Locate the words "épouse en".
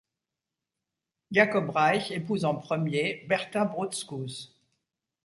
2.09-2.55